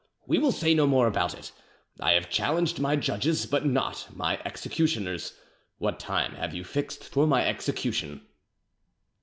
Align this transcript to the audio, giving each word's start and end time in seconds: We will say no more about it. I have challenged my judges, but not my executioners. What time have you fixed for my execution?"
We 0.25 0.39
will 0.39 0.51
say 0.51 0.73
no 0.73 0.87
more 0.87 1.05
about 1.05 1.35
it. 1.35 1.51
I 1.99 2.13
have 2.13 2.31
challenged 2.31 2.79
my 2.79 2.95
judges, 2.95 3.45
but 3.45 3.67
not 3.67 4.07
my 4.15 4.39
executioners. 4.43 5.33
What 5.77 5.99
time 5.99 6.33
have 6.37 6.55
you 6.55 6.63
fixed 6.63 7.03
for 7.03 7.27
my 7.27 7.45
execution?" 7.45 8.21